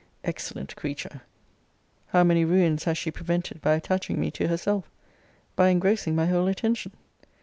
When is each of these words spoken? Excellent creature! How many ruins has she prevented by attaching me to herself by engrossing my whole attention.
Excellent 0.23 0.75
creature! 0.75 1.21
How 2.07 2.23
many 2.23 2.43
ruins 2.43 2.85
has 2.85 2.97
she 2.97 3.11
prevented 3.11 3.61
by 3.61 3.75
attaching 3.75 4.19
me 4.19 4.31
to 4.31 4.47
herself 4.47 4.89
by 5.55 5.69
engrossing 5.69 6.15
my 6.15 6.25
whole 6.25 6.47
attention. 6.47 6.93